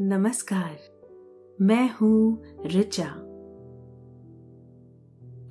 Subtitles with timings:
[0.00, 0.76] नमस्कार,
[1.60, 3.04] मैं हूँ रिचा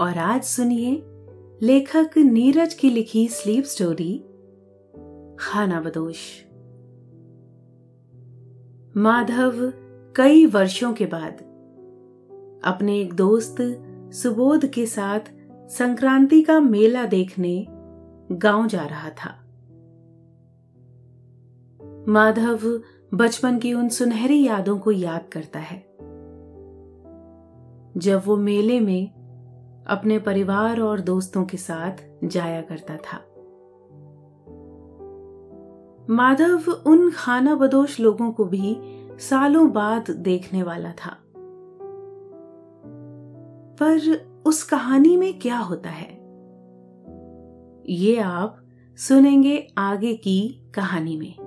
[0.05, 1.03] और आज सुनिए
[1.61, 4.19] लेखक नीरज की लिखी स्लीप स्टोरी,
[5.39, 6.45] खाना बदोश।
[8.97, 9.73] माधव
[10.15, 11.33] कई वर्षों के बाद
[12.63, 13.55] अपने एक दोस्त
[14.13, 15.19] सुबोध के साथ
[15.69, 17.65] संक्रांति का मेला देखने
[18.31, 19.43] गाँव जा रहा था।
[22.07, 22.81] माधव
[23.13, 25.97] बचपन की उन सुनहरी यादों को याद करता है।
[27.97, 29.11] जब वो मेले में
[29.87, 31.91] अपने परिवार और दोस्तों के साथ
[32.23, 33.17] जाया करता था।
[36.09, 38.77] माधव उन खाना बदोश लोगों को भी
[39.19, 41.17] सालों बाद देखने वाला था।
[43.81, 46.17] पर उस कहानी में क्या होता है?
[47.89, 48.57] ये आप
[48.97, 51.46] सुनेंगे आगे की कहानी में।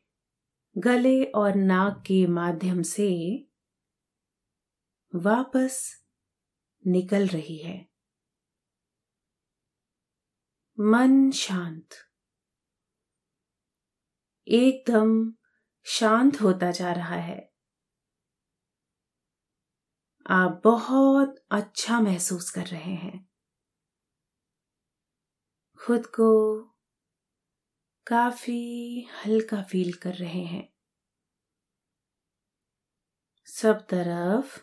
[0.77, 3.07] गले और नाक के माध्यम से
[5.15, 6.03] वापस
[6.87, 7.87] निकल रही है।
[10.79, 11.93] मन शांत।
[14.47, 15.33] एकदम
[15.83, 17.51] शांत होता जा रहा है।
[20.29, 23.29] आप बहुत अच्छा महसूस कर रहे हैं।
[25.79, 26.70] खुद को
[28.07, 30.69] काफ़ी हल्का फील कर रहे हैं।
[33.45, 34.59] सब तरफ़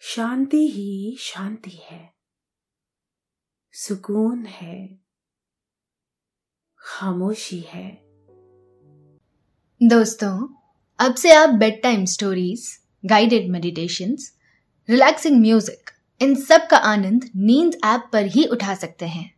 [0.00, 2.14] शांति ही शांति है।
[3.72, 4.98] सुकून है।
[6.78, 8.00] खामोशी है।
[9.82, 10.54] दोस्तों,
[10.98, 14.16] अब से आप bed time stories guided meditation
[14.90, 15.90] relaxing music
[16.22, 19.33] इन सब का आनंद नींद ऐप पर ही उठा सकते हैं।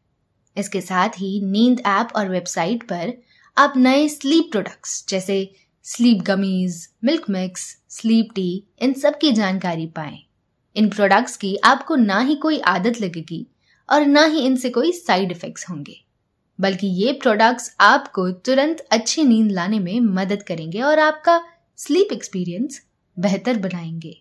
[0.59, 3.13] इसके साथ ही नींद ऐप और वेबसाइट पर
[3.57, 5.39] आप नए स्लीप प्रोडक्ट्स जैसे
[5.85, 10.19] sleep gummies milk mix sleep tea इन सब की जानकारी पाएँ।
[10.77, 13.47] इन प्रोडक्ट्स की आपको ना ही कोई आदत लगेगी
[13.89, 15.97] और ना ही इनसे कोई साइड इफेक्ट्स होंगे,
[16.59, 21.41] बल्कि ये प्रोडक्ट्स आपको तुरंत अच्छी नींद लाने में मदद करेंगे और आपका
[21.79, 22.81] स्लीप एक्सपीरियंस
[23.17, 24.17] बेहतर बनाएँगे।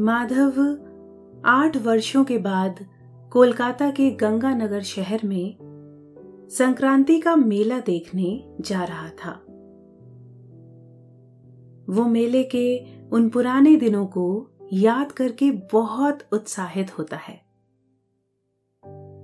[0.00, 0.89] माधव
[1.44, 2.86] आठ वर्षों के बाद
[3.32, 5.56] कोलकाता के गंगानगर शहर में
[6.50, 9.32] संक्रांति का मेला देखने जा रहा था।
[11.92, 17.42] वो मेले के उन पुराने दिनों को याद करके बहुत उत्साहित होता है।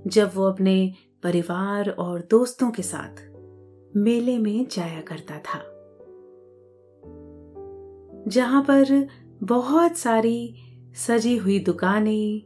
[0.07, 3.33] जब वो अपने परिवार और दोस्तों के साथ
[3.97, 5.73] मेले में जाया करता था,
[8.31, 9.09] जहाँ पर
[9.43, 10.57] बहुत सारी
[10.97, 12.43] सजी हुई दुकानें,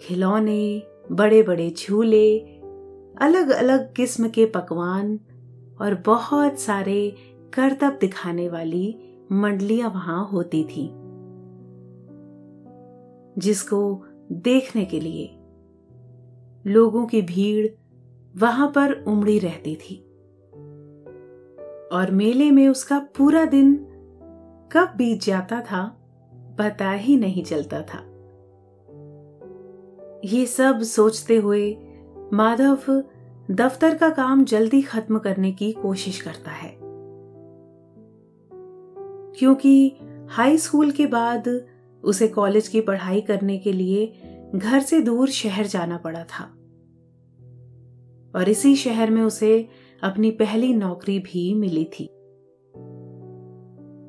[0.00, 0.82] खिलौने
[1.12, 2.38] बड़े बड़े झूले
[3.20, 5.20] अलग अलग किस्म के पकवान
[5.80, 7.16] और बहुत सारे
[7.54, 8.98] करतब दिखाने वाली
[9.32, 10.90] मंडलियाँ वहाँ होती थी,
[13.40, 15.34] जिसको देखने के लिए
[16.66, 17.68] लोगों की भीड़
[18.38, 19.96] वहाँ पर उमड़ी रहती थी।
[21.92, 23.74] और मेले में उसका पूरा दिन
[24.72, 26.03] कब बीत जाता था?
[26.58, 27.98] पता ही नहीं चलता था।
[30.24, 31.76] ये सब सोचते हुए
[32.32, 33.02] माधव
[33.50, 36.78] दफ्तर का काम जल्दी खत्म करने की कोशिश करता है।
[39.38, 39.96] क्योंकि
[40.30, 41.48] हाई स्कूल के बाद
[42.04, 44.06] उसे कॉलेज की पढ़ाई करने के लिए
[44.54, 46.44] घर से दूर शहर जाना पड़ा था।
[48.34, 49.68] और इसी शहर में उसे
[50.02, 52.08] अपनी पहली नौकरी भी मिली थी।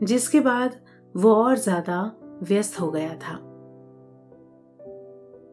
[0.05, 0.75] जिसके बाद
[1.15, 2.01] वो और ज़्यादा
[2.43, 3.39] व्यस्त हो गया था।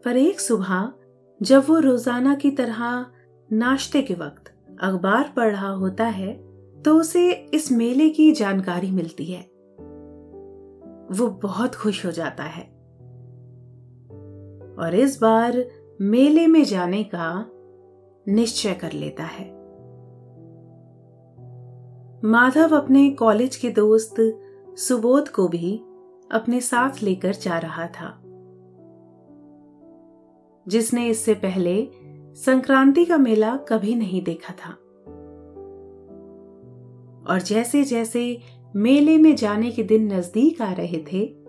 [0.04, 0.92] पर एक सुबह,
[1.40, 3.06] जब वो रोज़ाना की तरह
[3.52, 6.32] नाश्ते के वक्त अखबार पढ़ रहा होता है
[6.82, 9.42] तो उसे इस मेले की जानकारी मिलती है।
[11.12, 12.62] वो बहुत खुश हो जाता है।
[14.78, 15.64] और इस बार
[16.00, 17.46] मेले में जाने का
[18.28, 19.44] निश्चय कर लेता है।
[22.24, 24.14] माधव अपने कॉलेज के दोस्त
[24.78, 25.80] सुबोध को भी
[26.32, 28.18] अपने साथ लेकर जा रहा था।
[30.68, 31.90] जिसने इससे पहले
[32.34, 34.70] संक्रांति का मेला कभी नहीं देखा था।
[37.32, 38.40] और जैसे जैसे
[38.76, 41.42] मेले में जाने के दिन नज़दीक आ रहे थे,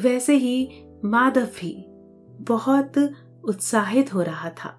[0.00, 0.70] वैसे ही
[1.04, 1.86] माधव भी
[2.40, 2.92] बहुत
[3.44, 4.78] उत्साहित हो रहा था।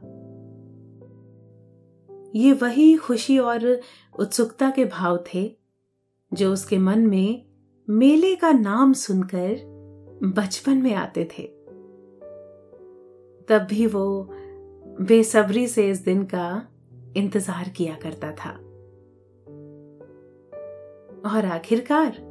[2.35, 3.81] ये वही खुशी और
[4.19, 5.57] उत्सुकता के भाव थे,
[6.33, 7.50] जो उसके मन में
[7.89, 9.55] मेले का नाम सुनकर
[10.23, 11.43] बचपन में आते थे।
[13.49, 14.29] तब भी वो
[15.01, 16.67] बेसब्री से इस दिन का
[17.17, 18.51] इंतज़ार किया करता था।
[21.31, 22.21] और आखिरकार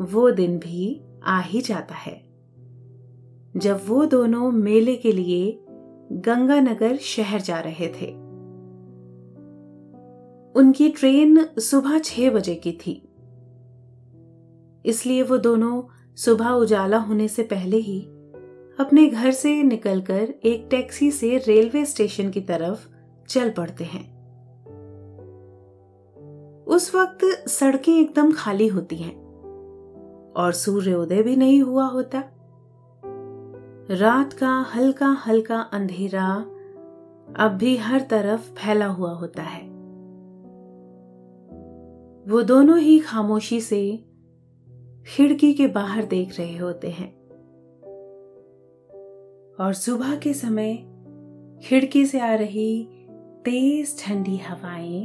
[0.00, 2.22] वो दिन भी आ ही जाता है।
[3.56, 5.58] जब वो दोनों मेले के लिए
[6.12, 8.12] गंगानगर शहर जा रहे थे।
[10.54, 13.03] उनकी ट्रेन सुबह छह बजे की थी।
[14.86, 15.82] इसलिए वो दोनों
[16.16, 18.00] सुबह उजाला होने से पहले ही
[18.80, 22.88] अपने घर से निकलकर एक टैक्सी से रेलवे स्टेशन की तरफ़
[23.28, 24.14] चल पड़ते हैं।
[26.64, 29.16] उस वक्त सड़कें एकदम खाली होती हैं
[30.32, 32.22] और सूर्योदय भी नहीं हुआ होता।
[33.90, 36.34] रात का हल्का हल्का अंधेरा
[37.36, 39.62] अब भी हर तरफ़ फैला हुआ होता है।
[42.28, 44.04] वो दोनों ही खामोशी से
[45.06, 47.12] खिड़की के बाहर देख रहे होते हैं।
[49.60, 50.74] और सुबह के समय
[51.64, 52.88] खिड़की से आ रही
[53.44, 55.04] तेज ठंडी हवाएँ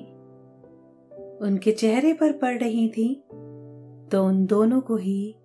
[1.41, 3.13] उनके चेहरे पर पड़ रही थी
[4.11, 5.35] तो उन दोनों को ही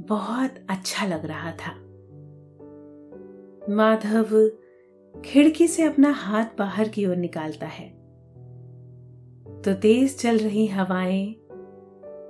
[0.00, 1.74] बहुत अच्छा लग रहा था।
[3.74, 4.48] माधव
[5.24, 7.88] खिड़की से अपना हाथ बाहर की ओर निकालता है।
[9.62, 11.34] तो तेज चल रही हवाएँ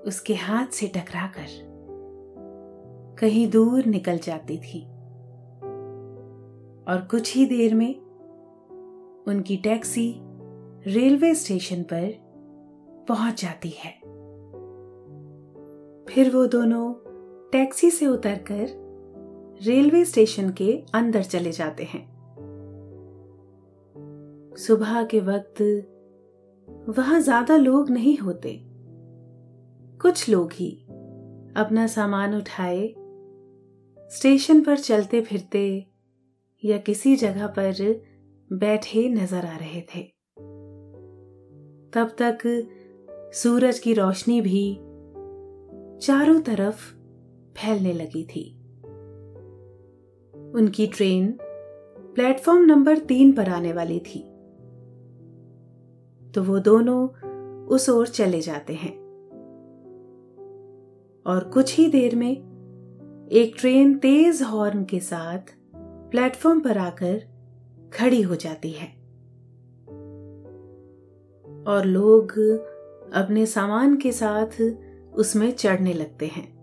[0.06, 1.46] उसके हाथ से टकराकर
[3.20, 4.80] कहीं दूर निकल जाती थी।
[6.88, 8.00] और कुछ ही देर में
[9.28, 10.14] उनकी टैक्सी
[10.86, 12.12] रेलवे स्टेशन पर
[13.08, 13.90] पहुँच जाती है।
[16.08, 16.92] फिर वो दोनों
[17.52, 22.08] टैक्सी से उतरकर रेलवे स्टेशन के अंदर चले जाते हैं।
[24.56, 25.62] सुबह के वक्त
[26.88, 28.69] वहाँ ज़्यादा लोग नहीं होते।
[30.02, 30.86] कुछ लोग ही
[31.56, 32.94] अपना सामान उठाए,
[34.10, 35.86] स्टेशन पर चलते फिरते
[36.64, 38.02] या किसी जगह पर
[38.52, 40.02] बैठे नज़र आ रहे थे।
[41.90, 42.38] तब तक
[43.34, 44.76] सूरज की रोशनी भी
[46.06, 46.94] चारों तरफ़
[47.58, 48.58] फैलने लगी थी।
[50.50, 51.38] उनकी ट्रेन
[51.98, 54.20] प्लेटफॉर्म नंबर तीन पर आने वाली थी।
[56.32, 57.08] तो वो दोनों
[57.66, 59.09] उस ओर चले जाते हैं।
[61.26, 62.32] और कुछ ही देर में
[63.32, 65.56] एक ट्रेन तेज हॉर्न के साथ
[66.10, 67.22] प्लेटफॉर्म पर आकर
[67.92, 69.00] खड़ी हो जाती है।
[71.66, 72.32] और लोग
[73.14, 74.62] अपने सामान के साथ
[75.14, 76.60] उसमें चढ़ने लगते हैं।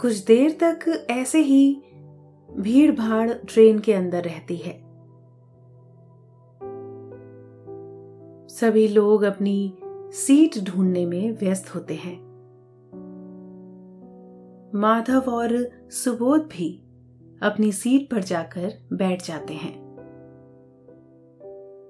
[0.00, 1.82] कुछ देर तक ऐसे ही
[2.56, 4.84] भीड़ भाड़ ट्रेन के अंदर रहती है।
[8.48, 9.78] सभी लोग अपनी
[10.14, 12.16] सीट ढूँढने में व्यस्त होते हैं।
[14.74, 16.82] माधव और सुबोध भी
[17.42, 19.84] अपनी सीट पर जाकर बैठ जाते हैं।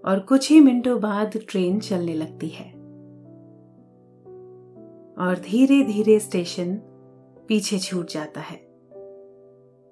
[0.06, 2.72] और कुछ ही मिनटों बाद ट्रेन चलने लगती है।
[5.18, 6.74] और धीरे धीरे स्टेशन
[7.48, 8.56] पीछे छूट जाता है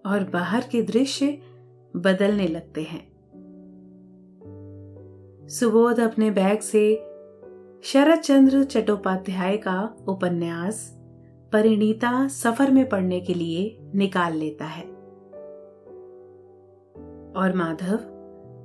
[0.06, 1.38] और बाहर के दृश्य
[1.96, 3.12] बदलने लगते हैं।
[5.48, 7.11] सुबोध अपने बैग से
[7.84, 10.98] शरद चंद्र चट्टोपाध्याय का उपन्यास
[11.52, 14.84] परिणीता सफ़र में पढ़ने के लिए निकाल लेता है।
[17.36, 17.98] और माधव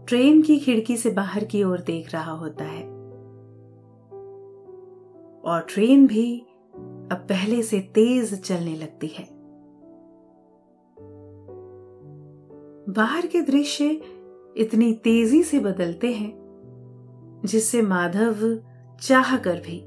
[0.07, 2.83] ट्रेन की खिड़की से बाहर की ओर देख रहा होता है।
[5.41, 6.39] और ट्रेन भी
[7.12, 9.27] अब पहले से तेज चलने लगती है।
[12.93, 14.01] बाहर के दृश्य
[14.57, 16.33] इतनी तेज़ी से बदलते हैं,
[17.45, 18.59] जिससे माधव
[19.01, 19.80] चाह कर भी।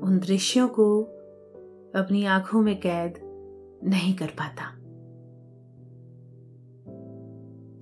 [0.00, 1.02] उन दृश्यों को
[1.94, 3.14] अपनी आँखों में कैद
[3.84, 4.76] नहीं कर पाता।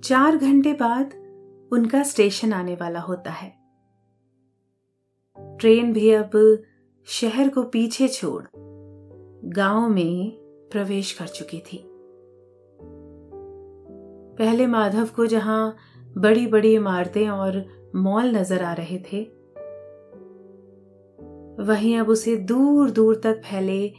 [0.03, 1.13] चार घंटे बाद
[1.71, 3.49] उनका स्टेशन आने वाला होता है।
[5.57, 6.63] ट्रेन भी अब
[7.05, 8.45] शहर को पीछे छोड़
[9.45, 10.31] गाँव में
[10.71, 11.89] प्रवेश कर चुकी थी।
[14.37, 15.75] पहले माधव को जहाँ
[16.17, 19.38] बड़ी बड़ी इमारतें और मॉल नज़र आ रहे थे
[21.59, 23.89] वहीं अब उसे दूर दूर तक फैले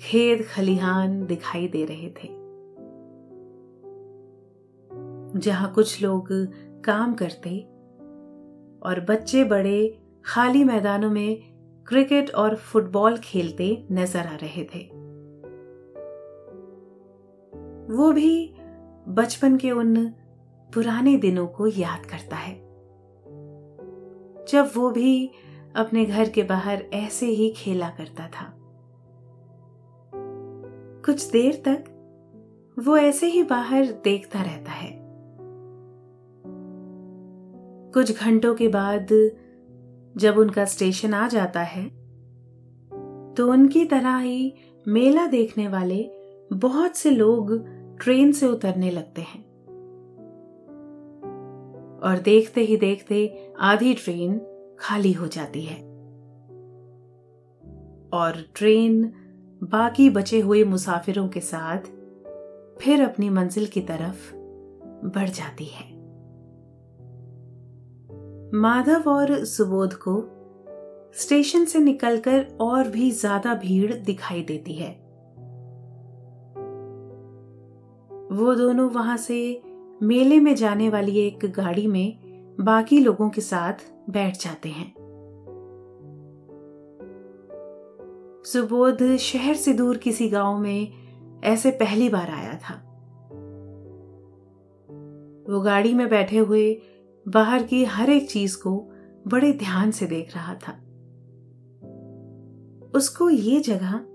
[0.00, 2.28] खेत खलिहान दिखाई दे रहे थे।
[5.40, 6.28] जहाँ कुछ लोग
[6.84, 7.58] काम करते
[8.82, 11.42] और बच्चे बड़े खाली मैदानों में
[11.88, 14.88] क्रिकेट और फुटबॉल खेलते नज़र आ रहे थे।
[17.94, 18.54] वो भी
[19.08, 20.08] बचपन के उन
[20.74, 22.54] पुराने दिनों को याद करता है।
[24.48, 25.30] जब वो भी
[25.76, 28.54] अपने घर के बाहर ऐसे ही खेला करता था।
[31.04, 31.84] कुछ देर तक
[32.78, 34.98] वो ऐसे ही बाहर देखता रहता है।
[37.92, 39.08] कुछ घंटों के बाद
[40.16, 41.88] जब उनका स्टेशन आ जाता है
[43.34, 44.54] तो उनकी तरह ही
[44.88, 46.10] मेला देखने वाले
[46.52, 47.66] बहुत से लोग
[48.00, 49.48] ट्रेन से उतरने लगते हैं।
[52.00, 54.47] और देखते ही देखते आधी ट्रेन
[54.80, 55.76] खाली हो जाती है।
[58.12, 59.02] और ट्रेन
[59.62, 61.78] बाकी बचे हुए मुसाफिरों के साथ
[62.80, 64.32] फिर अपनी मंजिल की तरफ़
[65.08, 65.86] बढ़ जाती है।
[68.54, 70.22] माधव और सुबोध को
[71.14, 74.90] स्टेशन से निकलकर और भी ज़्यादा भीड़ दिखाई देती है।
[78.32, 79.62] वो दोनों वहाँ से
[80.02, 82.18] मेले में जाने वाली एक गाड़ी में
[82.60, 84.94] बाकी लोगों के साथ बैठ जाते हैं।
[88.46, 90.92] सुबोध शहर से दूर किसी गाँव में
[91.44, 92.84] ऐसे पहली बार आया था।
[95.48, 96.80] वो गाड़ी में बैठे हुए
[97.28, 98.92] बाहर की हर एक चीज़ को
[99.26, 100.72] बड़े ध्यान से देख रहा था।
[102.94, 104.06] उसको ये जगह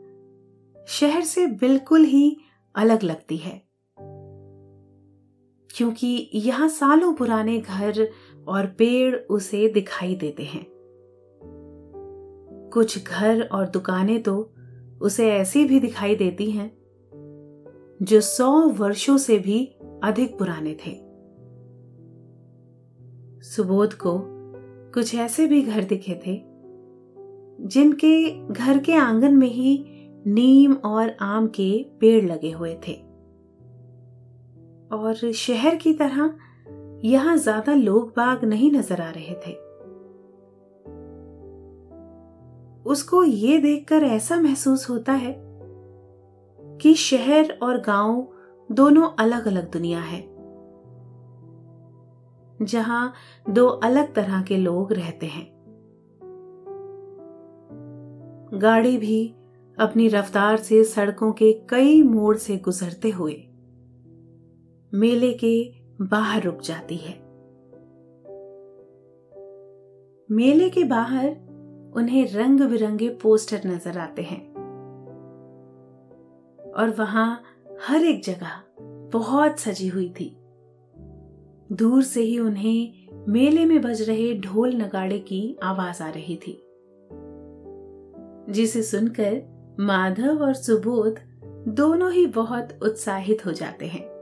[0.88, 2.38] शहर से बिल्कुल ही
[2.75, 3.67] अलग लगती है।
[5.75, 8.09] क्योंकि यहाँ सालों पुराने घर
[8.47, 10.65] और पेड़ उसे दिखाई देते हैं।
[12.73, 14.53] कुछ घर और दुकानें तो
[15.01, 16.77] उसे ऐसी भी दिखाई देती हैं,
[18.01, 19.65] जो सौ वर्षों से भी
[20.03, 21.13] अधिक पुराने थे।
[23.41, 24.21] सुबोध को
[24.93, 26.41] कुछ ऐसे भी घर दिखे थे,
[27.67, 29.85] जिनके घर के आँगन में ही
[30.27, 32.93] नीम और आम के पेड़ लगे हुए थे।
[34.91, 36.33] और शहर की तरह
[37.03, 39.53] यहाँ ज़्यादा लोग बाग नहीं नज़र आ रहे थे।
[42.86, 45.36] उसको ये देखकर ऐसा महसूस होता है
[46.79, 48.27] कि शहर और गाँव
[48.69, 50.22] दोनों अलग अलग दुनिया है,
[52.60, 53.13] जहाँ
[53.45, 55.48] दो अलग तरह के लोग रहते हैं।
[58.55, 59.25] गाड़ी भी
[59.77, 63.33] अपनी रफ्तार से सड़कों के कई मोड़ से गुजरते हुए,
[64.91, 67.13] मेले के बाहर रुक जाती है।
[70.31, 71.29] मेले के बाहर
[71.95, 74.53] उन्हें रंग बिरंगे पोस्टर नज़र आते हैं।
[76.72, 77.43] और वहाँ
[77.88, 78.63] हर एक जगह
[79.13, 80.38] बहुत सजी हुई थी।
[81.72, 86.63] दूर से ही उन्हें मेले में बज रहे ढोल नगाड़े की आवाज़ आ रही थी।
[88.53, 89.41] जिसे सुनकर
[89.79, 91.19] माधव और सुबोध
[91.67, 94.12] दोनों ही बहुत उत्साहित हो जाते हैं।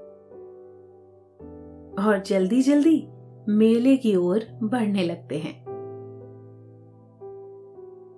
[1.99, 3.07] और जल्दी जल्दी
[3.49, 5.59] मेले की ओर बढ़ने लगते हैं।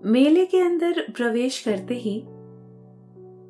[0.06, 2.20] मेले के अंदर प्रवेश करते ही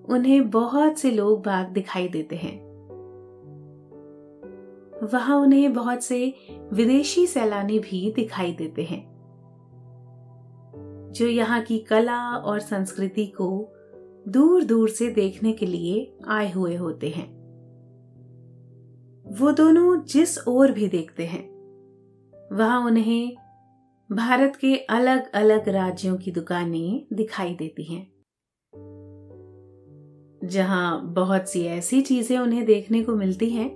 [0.10, 2.62] उन्हें बहुत से लोग बाग दिखाई देते हैं।
[5.04, 6.34] वहाँ उन्हें बहुत से
[6.74, 9.04] विदेशी सैलानी भी दिखाई देते हैं,
[11.12, 13.74] जो यहाँ की कला और संस्कृति को
[14.28, 17.43] दूर दूर से देखने के लिए आए हुए होते हैं।
[19.26, 21.44] वो दोनों जिस ओर भी देखते हैं,
[22.54, 23.36] वहाँ उन्हें
[24.10, 28.08] भारत के अलग अलग राज्यों की दुकानें दिखाई देती हैं,
[30.42, 33.70] जहाँ बहुत सी ऐसी चीज़ें उन्हें देखने को मिलती हैं,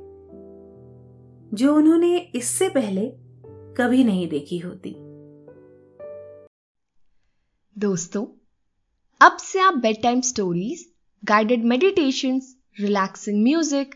[1.54, 3.10] जो उन्होंने इससे पहले
[3.77, 4.96] कभी नहीं देखी होती।
[7.75, 8.25] दोस्तों,
[9.22, 10.86] अब से आप bed time stories
[11.24, 12.42] guided meditation
[12.80, 13.96] relaxing music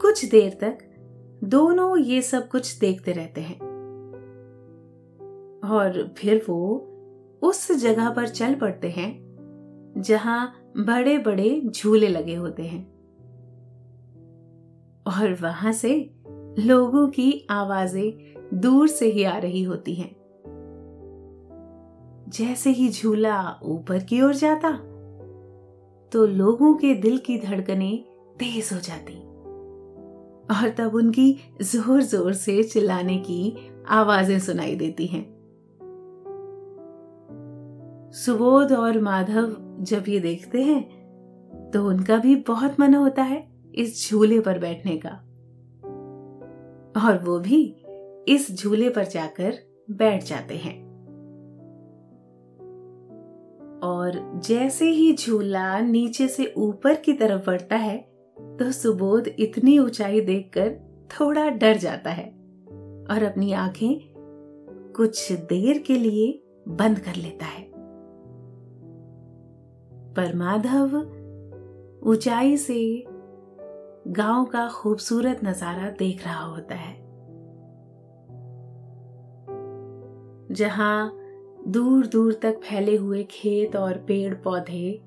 [0.00, 0.78] कुछ देर तक
[1.44, 3.58] दोनों ये सब कुछ देखते रहते हैं।
[5.64, 6.78] और फिर वो
[7.42, 12.84] उस जगह पर चल पड़ते हैं, जहाँ बड़े बड़े झूले लगे होते हैं।
[15.06, 16.10] और वहाँ से
[16.58, 20.16] लोगों की आवाज़ें दूर से ही आ रही होती हैं।
[22.28, 24.70] जैसे ही झूला ऊपर की ओर जाता
[26.12, 28.04] तो लोगों के दिल की धड़कनें
[28.38, 29.27] तेज हो जाती।
[30.50, 33.56] और तब उनकी ज़ोर ज़ोर से चिल्लाने की
[33.88, 35.22] आवाज़ें सुनाई देती हैं।
[38.14, 40.80] सुबोध और माधव जब ये देखते हैं
[41.70, 45.10] तो उनका भी बहुत मन होता है इस झूले पर बैठने का।
[46.96, 47.62] और वो भी
[48.28, 49.58] इस झूले पर जाकर
[49.90, 50.76] बैठ जाते हैं।
[53.82, 58.07] और जैसे ही झूला नीचे से ऊपर की तरफ़ बढ़ता है
[58.58, 60.74] तो सुबोध इतनी ऊंचाई देखकर
[61.10, 62.26] थोड़ा डर जाता है
[63.10, 63.98] और अपनी आँखें
[64.96, 66.32] कुछ देर के लिए
[66.68, 67.66] बंद कर लेता है।
[70.14, 70.96] पर माधव
[72.10, 73.04] ऊंचाई से
[74.08, 76.96] गाँव का खूबसूरत नज़ारा देख रहा होता है,
[80.52, 81.12] जहाँ
[81.68, 85.00] दूर दूर तक फैले हुए खेत और पेड़ पौधे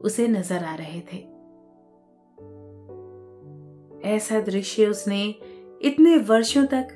[0.00, 1.18] उसे नज़र आ रहे थे।
[4.04, 5.34] ऐसा दृश्य उसने
[5.82, 6.88] इतने वर्षों तक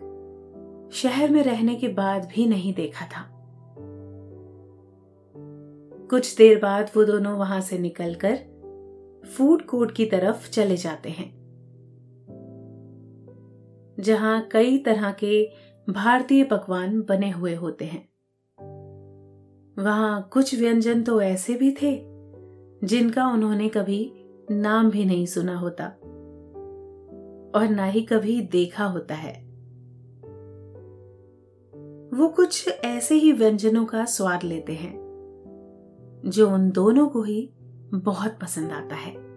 [0.93, 3.29] शहर में रहने के बाद भी नहीं देखा था।
[6.11, 8.37] कुछ देर बाद वो दोनों वहाँ से निकलकर
[9.37, 11.31] फ़ूड कोर्ट की तरफ़ चले जाते हैं,
[14.01, 15.45] जहाँ कई तरह के
[15.91, 18.09] भारतीय पकवान बने हुए होते हैं।
[19.77, 22.01] वहाँ कुछ व्यंजन तो ऐसे भी थे
[22.85, 24.13] जिनका उन्होंने कभी
[24.51, 25.93] नाम भी नहीं सुना होता।
[27.55, 29.53] और ना ही कभी देखा होता है।
[32.15, 35.03] वो कुछ ऐसे ही व्यंजनों का स्वाद लेते हैं,
[36.27, 37.51] जो उन दोनों को ही
[37.95, 39.33] बहुत पसंद आता है।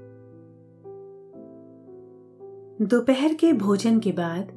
[2.81, 4.51] दोपहर के भोजन के बाद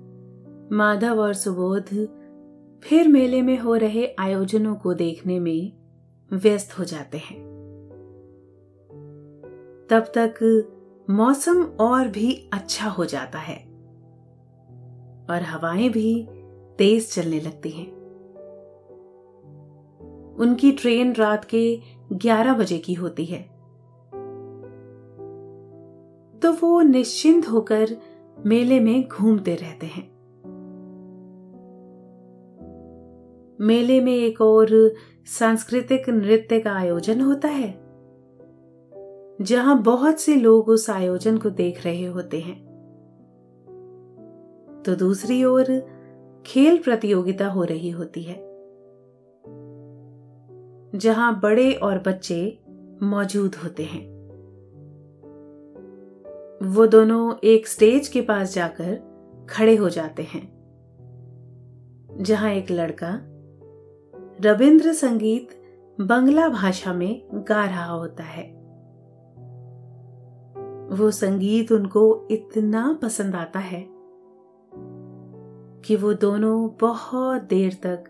[0.72, 1.84] माधव और सुबोध
[2.82, 5.72] फिर मेले में हो रहे आयोजनों को देखने में
[6.32, 7.48] व्यस्त हो जाते हैं।
[9.90, 10.34] तब तक
[11.10, 13.56] मौसम और भी अच्छा हो जाता है।
[15.30, 16.28] और हवाएँ भी
[16.78, 17.92] तेज चलने लगती हैं।
[20.34, 21.80] उनकी ट्रेन रात के
[22.12, 23.42] 11 बजे की होती है।
[26.40, 27.88] तो वो निश्चिंत होकर
[28.46, 30.18] मेले में घूमते रहते हैं।
[33.60, 34.94] मेले में एक और
[35.26, 37.87] सांस्कृतिक नृत्य का आयोजन होता है।
[39.40, 42.56] जहाँ बहुत से लोग उस आयोजन को देख रहे होते हैं।
[44.86, 45.64] तो दूसरी ओर,
[46.46, 48.36] खेल प्रतियोगिता हो रही होती है,
[50.96, 52.58] जहाँ बड़े और बच्चे
[53.02, 54.06] मौजूद होते हैं।
[56.64, 60.46] वो दोनों एक स्टेज के पास जाकर खड़े हो जाते हैं,
[62.22, 63.18] जहाँ एक लड़का
[64.40, 65.48] रविंद्र संगीत
[65.98, 68.57] बंगला भाषा में गा रहा होता है।
[70.88, 73.88] वो संगीत उनको इतना पसंद आता है
[75.80, 78.04] कि वो दोनों बहुत देर तक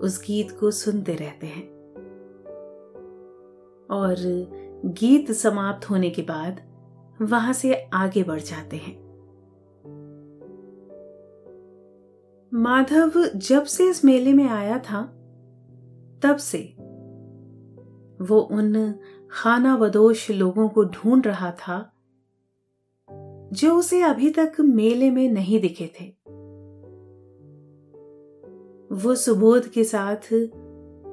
[0.00, 1.74] उस गीत को सुनते रहते हैं।
[3.90, 4.14] और
[4.84, 6.60] गीत समाप्त होने के बाद
[7.22, 9.04] वहाँ से आगे बढ़ जाते हैं।
[12.54, 15.02] माधव जब से इस मेले में आया था,
[16.22, 16.76] तब से
[18.24, 18.94] वो उन
[19.34, 21.92] खाना बदोश लोगों को ढूंढ रहा था,
[23.52, 26.04] जो उसे अभी तक मेले में नहीं दिखे थे।
[28.96, 30.32] वो सुबोध के साथ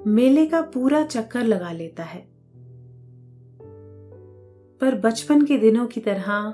[0.07, 2.21] मेले का पूरा चक्कर लगा लेता है।
[4.81, 6.53] पर बचपन के दिनों की तरह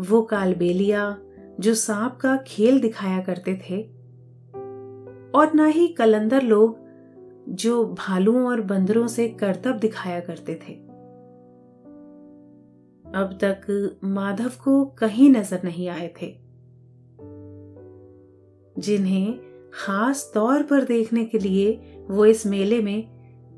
[0.00, 1.18] वो कालबेलिया,
[1.60, 3.82] जो सांप का खेल दिखाया करते थे,
[5.34, 6.85] और ना ही कलंदर लोग
[7.48, 10.72] जो भालुओं और बंदरों से करतब दिखाया करते थे।
[13.14, 16.34] अब तक माधव को कहीं नज़र नहीं आए थे।
[18.78, 19.38] जिन्हें
[19.74, 21.72] खास तौर पर देखने के लिए
[22.10, 23.08] वो इस मेले में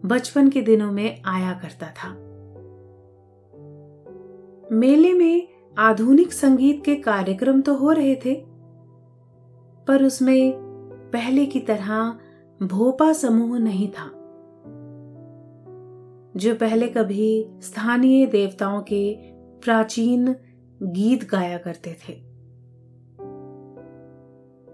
[0.04, 2.10] बचपन के दिनों में आया करता था।
[4.72, 5.48] मेले में
[5.78, 8.34] आधुनिक संगीत के कार्यक्रम तो हो रहे थे,
[9.86, 10.52] पर उसमें
[11.12, 12.18] पहले की तरह
[12.62, 14.10] भोपा समूह नहीं था।
[16.36, 20.36] जो पहले कभी स्थानीय देवताओं के प्राचीन
[20.82, 22.12] गीत गाया करते थे।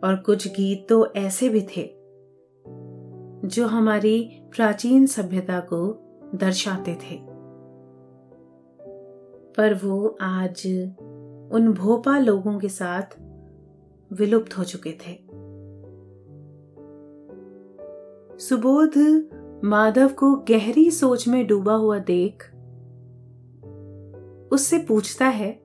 [0.05, 1.95] और कुछ गीत तो ऐसे भी थे,
[3.49, 6.01] जो हमारी प्राचीन सभ्यता को
[6.35, 7.19] दर्शाते थे।
[9.57, 10.67] पर वो आज
[11.53, 13.21] उन भोपा लोगों के साथ
[14.13, 15.24] विलुप्त हो चुके थे।
[18.49, 18.93] सुबोध
[19.65, 22.45] माधव को गहरी सोच में डूबा हुआ देख
[24.53, 25.65] उससे पूछता है,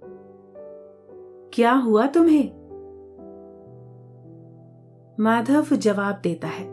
[1.53, 2.49] क्या हुआ तुम्हें?
[5.19, 6.65] माधव जवाब देता है,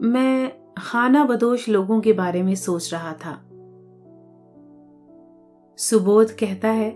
[0.00, 3.34] मैं खाना बदोश लोगों के बारे में सोच रहा था।
[5.78, 6.90] सुबोध कहता है,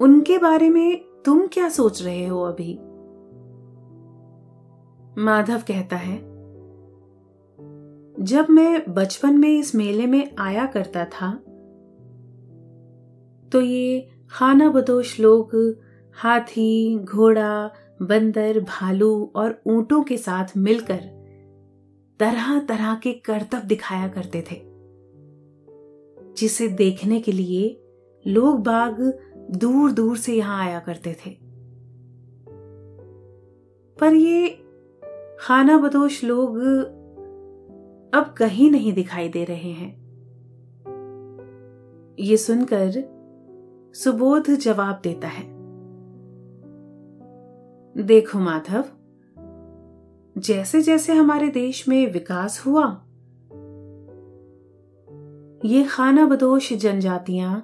[0.00, 2.78] उनके बारे में तुम क्या सोच रहे हो अभी?
[5.20, 6.16] माधव कहता है।
[8.22, 11.32] जब मैं बचपन में इस मेले में आया करता था
[13.52, 15.54] तो ये खाना बदोश लोग
[16.16, 17.70] हाथी, घोड़ा,
[18.02, 21.00] बंदर, भालू और ऊंटों के साथ मिलकर
[22.20, 24.56] तरह तरह के करतब दिखाया करते थे,
[26.38, 27.82] जिसे देखने के लिए
[28.24, 29.00] लोग बाग
[29.56, 31.30] दूर दूर से यहाँ आया करते थे।
[33.98, 34.48] पर ये
[35.40, 36.56] खाना बदोश लोग
[38.14, 39.90] अब कहीं नहीं दिखाई दे रहे हैं।
[42.18, 42.92] ये सुनकर
[43.94, 45.44] सुबोध जवाब देता है,
[47.96, 48.84] देखो माधव
[50.36, 52.84] जैसे जैसे हमारे देश में विकास हुआ,
[55.64, 57.56] ये खाना बदोश जनजातियाँ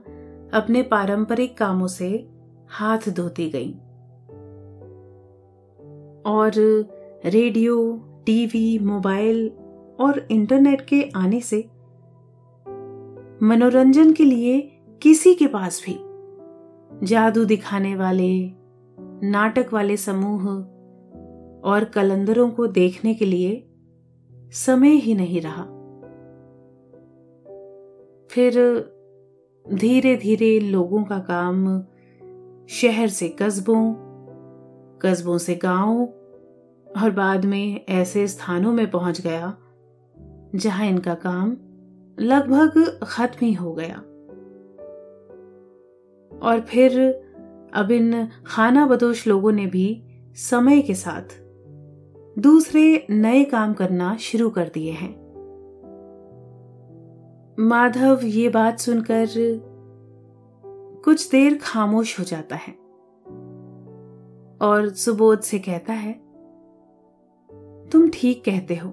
[0.54, 2.28] अपने पारंपरिक कामों से
[2.70, 3.74] हाथ धोती गईं।
[6.26, 6.52] और
[7.26, 7.92] रेडियो,
[8.26, 9.48] टीवी, मोबाइल
[10.00, 11.56] और इंटरनेट के आने से
[13.42, 14.60] मनोरंजन के लिए
[15.02, 15.96] किसी के पास भी
[17.06, 18.52] जादू दिखाने वाले,
[19.28, 20.48] नाटक वाले समूह
[21.70, 23.68] और कलंदरों को देखने के लिए
[24.52, 25.64] समय ही नहीं रहा।
[28.30, 28.54] फिर
[29.74, 31.82] धीरे धीरे लोगों का काम
[32.68, 33.94] शहर से कस्बों
[35.02, 36.08] कस्बों से गाँव
[36.96, 39.56] और बाद में ऐसे स्थानों में पहुँच गया,
[40.54, 41.56] जहाँ इनका काम
[42.18, 43.96] लगभग खत्म ही हो गया।
[46.42, 47.00] और फिर
[47.74, 50.02] अब इन खाना बदोश लोगों ने भी
[50.34, 51.22] समय के साथ
[52.38, 55.26] दूसरे नए काम करना शुरू कर दिए हैं।
[57.60, 59.26] माधव, ये बात सुनकर
[61.04, 62.72] कुछ देर खामोश हो जाता है
[64.62, 66.25] और सुबोध से कहता है
[67.92, 68.92] तुम ठीक कहते हो।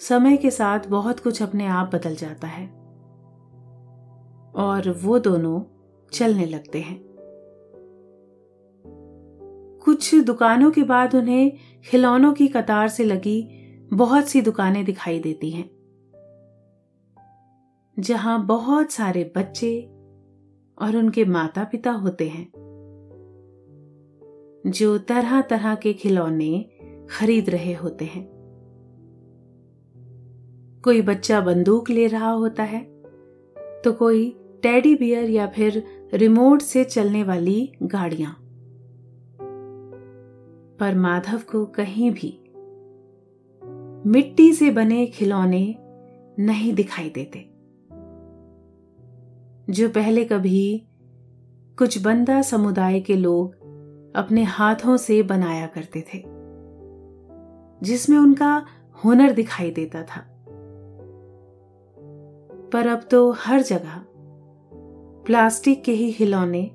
[0.00, 2.66] समय के साथ बहुत कुछ अपने आप बदल जाता है।
[4.56, 5.60] और वो दोनों
[6.12, 7.06] चलने लगते हैं।
[9.84, 11.52] कुछ दुकानों के बाद उन्हें
[11.84, 13.48] खिलौनों की कतार से लगी
[13.92, 15.70] बहुत सी दुकानें दिखाई देती हैं,
[17.98, 19.82] जहाँ बहुत सारे बच्चे
[20.78, 22.65] और उनके माता पिता होते हैं।
[24.66, 26.68] जो तरह तरह के खिलौने
[27.10, 28.24] खरीद रहे होते हैं।
[30.84, 32.84] कोई बच्चा बंदूक ले रहा होता है
[33.84, 34.30] तो कोई
[34.62, 35.82] टेडी बियर या फिर
[36.14, 38.32] रिमोट से चलने वाली गाड़ियाँ।
[40.80, 42.42] पर माधव को कहीं भी
[44.10, 45.76] मिट्टी से बने खिलौने
[46.38, 47.38] नहीं दिखाई देते।
[49.72, 50.86] जो पहले कभी
[51.78, 53.65] कुछ बंदा समुदाय के लोग
[54.16, 56.22] अपने हाथों से बनाया करते थे,
[57.82, 58.66] जिसमें उनका
[59.04, 60.20] हुनर दिखाई देता था।
[62.72, 64.04] पर अब तो हर जगह
[65.26, 66.70] प्लास्टिक के ही खिलौने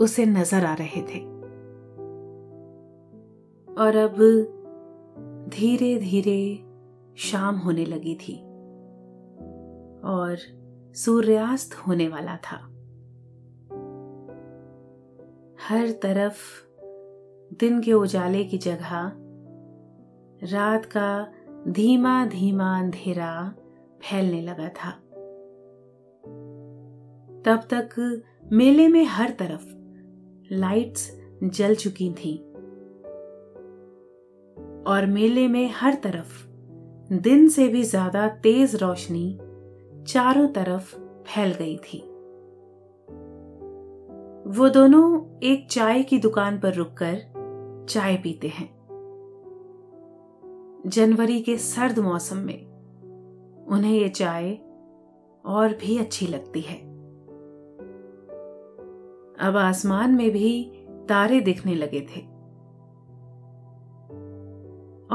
[0.00, 1.20] उसे नज़र आ रहे थे।
[3.68, 4.16] और अब
[5.48, 6.64] धीरे धीरे
[7.16, 8.36] शाम होने लगी थी
[10.04, 10.36] और
[10.94, 12.73] सूर्यास्त होने वाला था।
[15.60, 16.40] हर तरफ़
[17.60, 19.12] दिन के उजाले की जगह,
[20.52, 21.32] रात का
[21.68, 23.54] धीमा धीमा अंधेरा
[24.02, 24.90] फैलने लगा था।
[27.44, 29.66] तब तक मेले में हर तरफ़
[30.54, 32.38] लाइट्स जल चुकी थीं।
[34.82, 36.46] और मेले में हर तरफ़
[37.12, 39.38] दिन से भी ज़्यादा तेज रोशनी
[40.08, 42.13] चारों तरफ़ फैल गई थी।
[44.46, 47.18] वो दोनों एक चाय की दुकान पर रुककर
[47.88, 48.74] चाय पीते हैं।
[50.86, 52.66] जनवरी के सर्द मौसम में
[53.68, 54.52] उन्हें ये चाय
[55.46, 56.76] और भी अच्छी लगती है।
[59.48, 60.72] अब आसमान में भी
[61.08, 62.20] तारे दिखने लगे थे।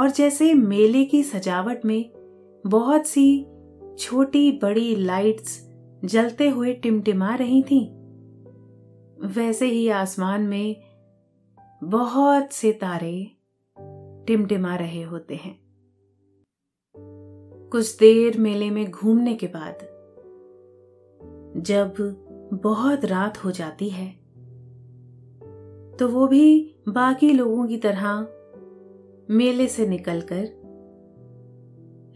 [0.01, 2.11] और जैसे मेले की सजावट में
[2.67, 3.47] बहुत सी
[3.99, 5.69] छोटी बड़ी लाइट्स
[6.05, 7.98] जलते हुए टिमटिमा रही थीं,
[9.25, 10.75] वैसे ही आसमान में
[11.83, 13.31] बहुत से तारे
[14.27, 15.59] टिमटिमा रहे होते हैं।
[17.71, 19.79] कुछ देर मेले में घूमने के बाद,
[21.57, 21.93] जब
[22.53, 24.07] बहुत रात हो जाती है
[25.99, 28.27] तो वो भी बाकी लोगों की तरह
[29.29, 30.47] मेले से निकलकर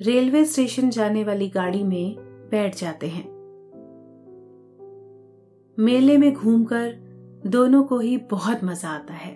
[0.02, 2.16] रेलवे स्टेशन जाने वाली गाड़ी में
[2.52, 3.33] बैठ जाते हैं।
[5.80, 6.94] मेले में घूमकर
[7.46, 9.36] दोनों को ही बहुत मज़ा आता है।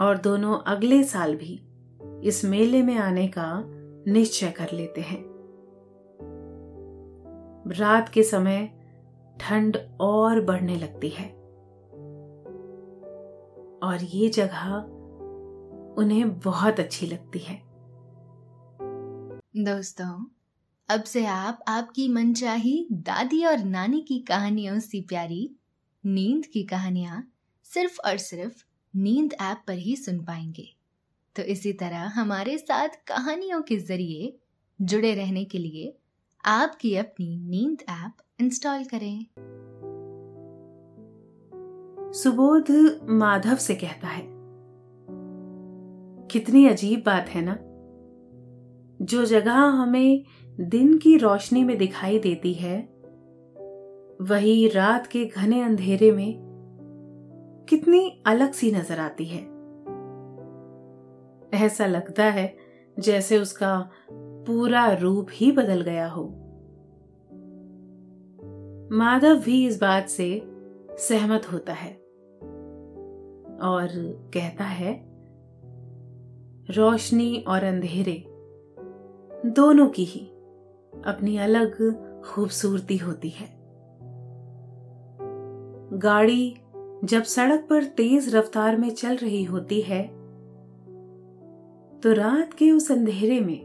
[0.00, 1.68] और दोनों अगले साल भी
[2.28, 3.64] इस मेले में आने का
[4.12, 5.24] निश्चय कर लेते हैं।
[7.68, 8.72] रात के समय
[9.40, 11.28] ठंड और बढ़ने लगती है।
[13.82, 14.74] और ये जगह
[15.98, 17.62] उन्हें बहुत अच्छी लगती है।
[19.64, 20.33] दोस्तों
[20.88, 25.56] अब से आप आपकी मनचाही दादी और नानी की कहानियों से प्यारी,
[26.06, 27.32] नींद की कहानियाँ
[27.64, 28.64] सिर्फ़ और सिर्फ़
[28.96, 30.66] नींद ऐप पर ही सुन पाएँगे।
[31.36, 34.36] तो इसी तरह हमारे साथ कहानियों के ज़रिए
[34.82, 35.96] जुड़े रहने के लिए
[36.44, 39.26] आपकी अपनी नींद ऐप इंस्टॉल करें।
[42.12, 44.24] सुबोध माधव से कहता है,
[46.26, 47.58] कितनी अजीब बात है ना?
[49.02, 50.24] जो जगह हमें
[50.60, 52.78] दिन की रोशनी में दिखाई देती है।
[54.22, 56.36] वही रात के घने अंधेरे में
[57.68, 59.40] कितनी अलग सी नज़र आती है।
[61.54, 62.56] ऐसा लगता है
[62.98, 66.24] जैसे उसका पूरा रूप ही बदल गया हो।
[68.92, 70.42] माधव भी इस बात से
[70.98, 71.92] सहमत होता है
[73.62, 73.88] और
[74.34, 74.94] कहता है,
[76.70, 78.24] रोशनी और अंधेरे
[79.46, 80.30] दोनों की ही
[81.06, 81.76] अपनी अलग
[82.22, 83.48] खूबसूरती होती है।
[85.98, 86.56] गाड़ी
[87.04, 90.02] जब सड़क पर तेज रफ्तार में चल रही होती है
[92.00, 93.60] तो रात के उस अंधेरे में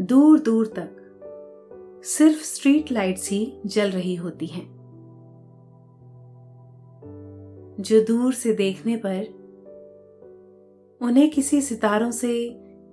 [0.00, 4.66] दूर दूर तक, सिर्फ़ स्ट्रीट लाइट्स ही जल रही होती हैं।
[7.80, 9.22] जो दूर से देखने पर,
[11.00, 12.32] उन्हें किसी सितारों से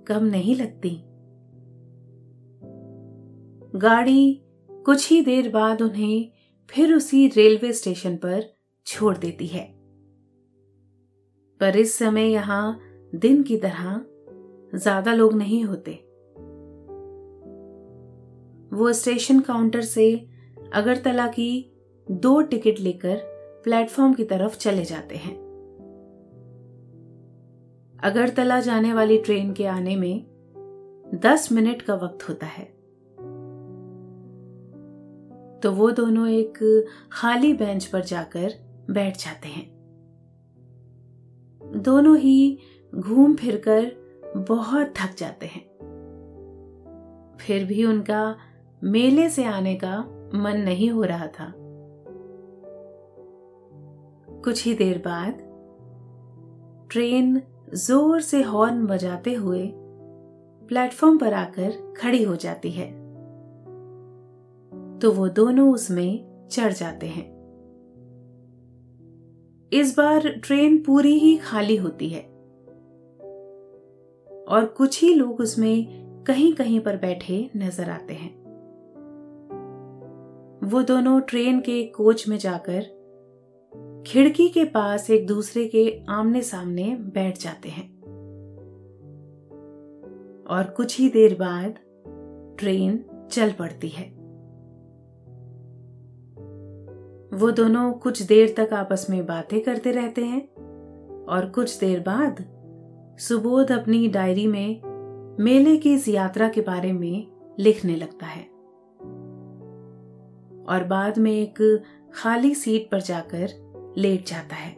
[0.06, 1.09] कम नहीं लगती।
[3.76, 6.28] गाड़ी कुछ ही देर बाद उन्हें
[6.68, 8.54] फिर उसी रेलवे स्टेशन पर
[8.86, 9.64] छोड़ देती है।
[11.60, 12.80] पर इस समय यहाँ
[13.14, 14.00] दिन की तरह
[14.74, 15.92] ज़्यादा लोग नहीं होते।
[18.76, 20.26] वो स्टेशन काउंटर से
[20.72, 21.72] अगरतला की
[22.10, 23.16] दो टिकट लेकर
[23.64, 25.36] प्लेटफॉर्म की तरफ़ चले जाते हैं।
[28.02, 30.26] अगरतला जाने वाली ट्रेन के आने में
[31.14, 32.79] दस मिनट का वक्त होता है।
[35.62, 38.52] तो वो दोनों एक खाली बेंच पर जाकर
[38.90, 39.80] बैठ जाते हैं।
[41.76, 42.58] दोनों ही
[42.94, 43.92] घूम फिरकर
[44.36, 45.70] बहुत थक जाते हैं।
[47.40, 48.36] फिर भी उनका
[48.84, 49.98] मेले से आने का
[50.34, 51.54] मन नहीं हो रहा था।
[54.44, 55.32] कुछ ही देर बाद
[56.90, 57.42] ट्रेन
[57.74, 59.72] ज़ोर से हॉर्न बजाते हुए
[60.68, 62.99] प्लेटफॉर्म पर आकर खड़ी हो जाती है।
[65.02, 67.40] तो वो दोनों उसमें चढ़ जाते हैं।
[69.72, 72.20] इस बार ट्रेन पूरी ही खाली होती है।
[74.48, 78.40] और कुछ ही लोग उसमें कहीं कहीं पर बैठे नज़र आते हैं।
[80.64, 82.82] वो दोनों ट्रेन के कोच में जाकर
[84.06, 88.00] खिड़की के पास एक दूसरे के आमने सामने बैठ जाते हैं।
[90.50, 91.78] और कुछ ही देर बाद
[92.58, 94.19] ट्रेन चल पड़ती है।
[97.34, 100.48] वो दोनों कुछ देर तक आपस में बातें करते रहते हैं
[101.24, 102.44] और कुछ देर बाद
[103.18, 104.82] सुबोध अपनी डायरी में
[105.40, 108.42] मेले की इस यात्रा के बारे में लिखने लगता है।
[110.64, 111.82] और बाद में एक
[112.14, 113.48] खाली सीट पर जाकर
[113.98, 114.76] लेट जाता है।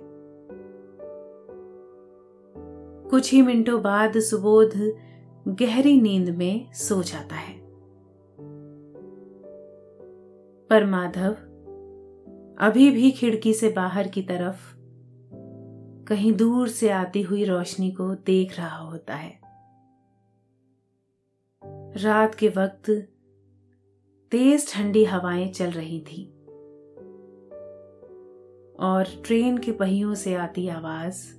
[3.11, 4.95] कुछ ही मिनटों बाद सुबोध
[5.49, 7.55] गहरी नींद में सो जाता है।
[10.71, 11.37] पर माधव
[12.59, 14.77] अभी भी खिड़की से बाहर की तरफ़
[16.05, 19.41] कहीं दूर से आती हुई रोशनी को देख रहा होता है।
[21.97, 22.91] रात के वक्त
[24.31, 26.27] तेज ठंडी हवाएँ चल रही थी
[28.79, 31.33] और ट्रेन के पहियों से आती आवाज़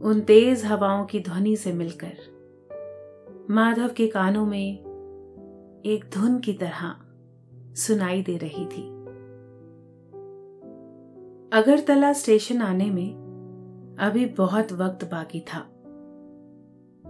[0.00, 2.40] उन तेज हवाओं की ध्वनि से मिलकर
[3.50, 4.78] माधव के कानों में
[5.86, 6.96] एक धुन की तरह
[7.74, 8.99] सुनाई दे रही थी।
[11.52, 13.10] अगरतला स्टेशन आने में
[14.00, 15.58] अभी बहुत वक्त बाकी था।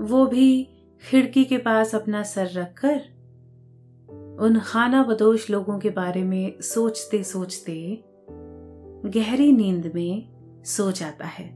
[0.01, 0.69] वो भी
[1.11, 3.01] खिड़की के पास अपना सर रखकर
[4.41, 8.05] उन खाना बदोश लोगों के बारे में सोचते सोचते
[9.07, 10.29] गहरी नींद में
[10.65, 11.49] सो जाता है।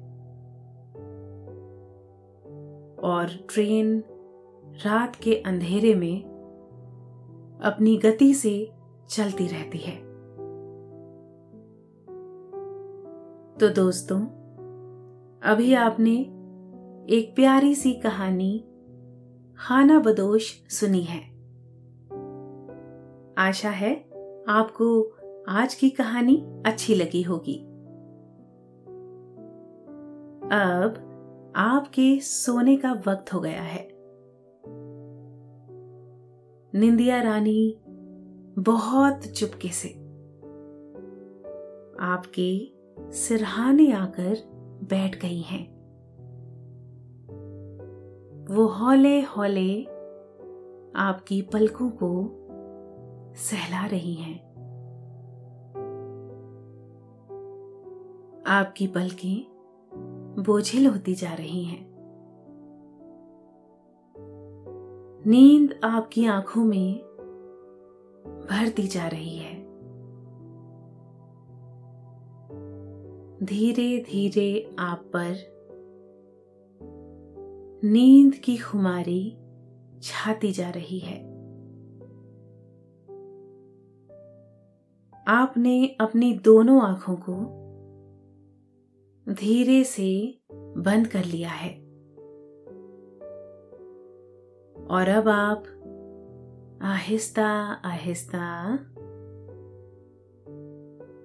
[2.98, 4.04] और ट्रेन
[4.86, 6.22] रात के अंधेरे में
[7.64, 8.72] अपनी गति से
[9.10, 10.13] चलती रहती है।
[13.60, 14.20] तो दोस्तों,
[15.42, 16.12] अभी आपने
[17.16, 18.58] एक प्यारी सी कहानी
[19.58, 21.20] खाना बदोश, सुनी है।
[23.38, 23.94] आशा है
[24.48, 25.02] आपको
[25.48, 27.56] आज की कहानी अच्छी लगी होगी।
[30.52, 33.88] अब आपके सोने का वक्त हो गया है।
[36.80, 37.82] निंदिया रानी
[38.58, 39.88] बहुत चुपके से,
[42.00, 44.36] आपके सिरहाने आकर
[44.90, 45.74] बैठ गई हैं।
[48.54, 49.84] वो हौले हौले
[50.96, 52.28] आपकी पलकों को
[53.36, 54.54] सहला रही हैं।
[58.46, 59.46] आपकी पलकें
[60.42, 61.94] बोझिल होती जा रही हैं।
[65.26, 66.98] नींद आपकी आँखों में
[68.50, 69.43] भरती जा रही है।
[73.44, 75.34] धीरे धीरे आप पर
[77.84, 79.36] नींद की खुमारी
[80.02, 81.24] छाती जा रही है।
[85.28, 87.34] आपने अपनी दोनों आँखों को
[89.32, 91.74] धीरे से बंद कर लिया है।
[94.86, 95.64] और अब आप
[96.82, 97.48] आहिस्ता
[97.84, 98.78] आहिस्ता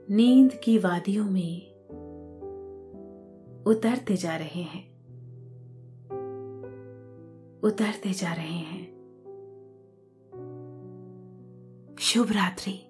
[0.10, 1.69] नींद की वादियों में
[3.68, 4.90] उतरते जा रहे हैं।
[7.60, 9.00] उतरते जा रहे हैं।
[12.00, 12.89] शुभ रात्रि।